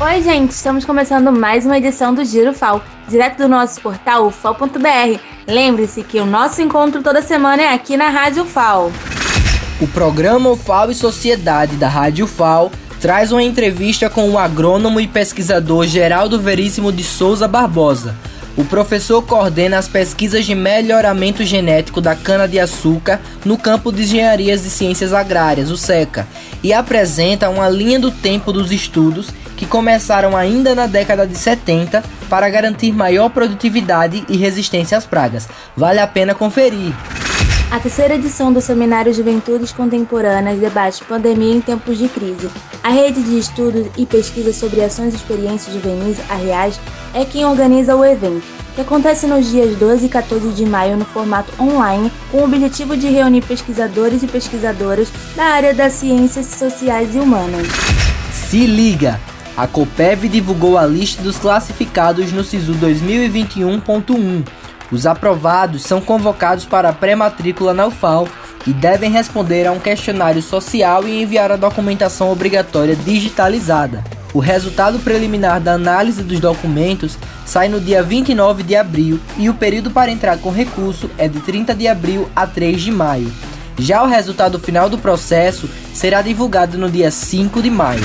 [0.00, 5.20] Oi, gente, estamos começando mais uma edição do Giro FAO, direto do nosso portal ufal.br.
[5.44, 8.92] Lembre-se que o nosso encontro toda semana é aqui na Rádio FAO.
[9.80, 15.08] O programa UFAO e Sociedade da Rádio FAO traz uma entrevista com o agrônomo e
[15.08, 18.14] pesquisador Geraldo Veríssimo de Souza Barbosa.
[18.58, 24.70] O professor coordena as pesquisas de melhoramento genético da cana-de-açúcar no campo de Engenharias e
[24.70, 26.26] Ciências Agrárias, o SECA,
[26.60, 32.02] e apresenta uma linha do tempo dos estudos que começaram ainda na década de 70
[32.28, 35.48] para garantir maior produtividade e resistência às pragas.
[35.76, 36.92] Vale a pena conferir.
[37.70, 42.48] A terceira edição do Seminário Juventudes Contemporâneas debate pandemia em tempos de crise.
[42.82, 46.80] A rede de estudos e pesquisa sobre ações e experiências juvenis, a REAS,
[47.12, 48.42] é quem organiza o evento,
[48.74, 52.96] que acontece nos dias 12 e 14 de maio no formato online, com o objetivo
[52.96, 57.68] de reunir pesquisadores e pesquisadoras da área das ciências sociais e humanas.
[58.32, 59.20] Se liga!
[59.58, 64.44] a Copev divulgou a lista dos classificados no SISU 2021.1.
[64.90, 68.26] Os aprovados são convocados para a pré-matrícula na UFAL
[68.66, 74.02] e devem responder a um questionário social e enviar a documentação obrigatória digitalizada.
[74.34, 79.54] O resultado preliminar da análise dos documentos sai no dia 29 de abril e o
[79.54, 83.32] período para entrar com recurso é de 30 de abril a 3 de maio.
[83.78, 88.04] Já o resultado final do processo será divulgado no dia 5 de maio.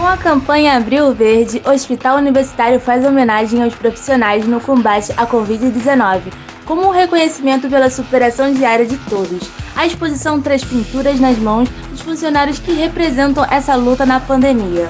[0.00, 5.26] Com a campanha Abril Verde, o Hospital Universitário faz homenagem aos profissionais no combate à
[5.26, 6.32] Covid-19,
[6.64, 9.50] como um reconhecimento pela superação diária de todos.
[9.76, 14.88] A exposição traz pinturas nas mãos dos funcionários que representam essa luta na pandemia.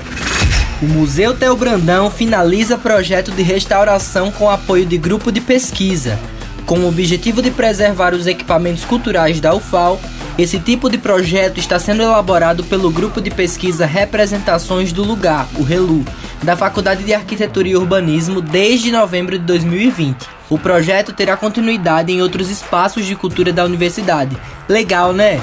[0.81, 6.21] O Museu Teo Brandão finaliza projeto de restauração com apoio de grupo de pesquisa.
[6.65, 10.01] Com o objetivo de preservar os equipamentos culturais da UFAL,
[10.39, 15.63] esse tipo de projeto está sendo elaborado pelo grupo de pesquisa Representações do Lugar, o
[15.63, 16.05] RELU,
[16.43, 20.27] da Faculdade de Arquitetura e Urbanismo desde novembro de 2020.
[20.49, 24.37] O projeto terá continuidade em outros espaços de cultura da universidade.
[24.69, 25.41] Legal, né?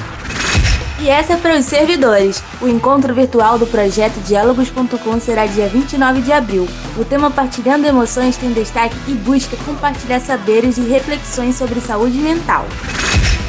[0.99, 2.43] E essa é para os servidores.
[2.59, 6.67] O encontro virtual do projeto Diálogos.com será dia 29 de abril.
[6.97, 12.65] O tema Partilhando Emoções tem destaque e busca compartilhar saberes e reflexões sobre saúde mental.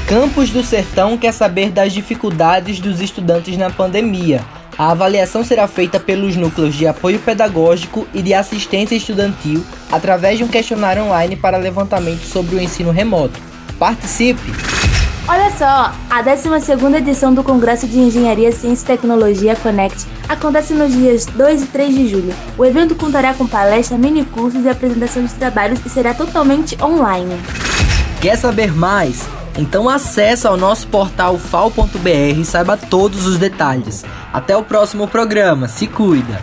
[0.08, 4.42] Campos do Sertão quer saber das dificuldades dos estudantes na pandemia.
[4.78, 10.44] A avaliação será feita pelos núcleos de apoio pedagógico e de assistência estudantil através de
[10.44, 13.38] um questionário online para levantamento sobre o ensino remoto.
[13.78, 14.50] Participe!
[15.28, 20.90] Olha só, a 12ª edição do Congresso de Engenharia, Ciência e Tecnologia Connect acontece nos
[20.90, 22.34] dias 2 e 3 de julho.
[22.56, 27.38] O evento contará com palestra, mini cursos e apresentação de trabalhos e será totalmente online.
[28.22, 29.28] Quer saber mais?
[29.58, 34.04] Então acesse ao nosso portal fal.br e saiba todos os detalhes.
[34.32, 36.41] Até o próximo programa, se cuida!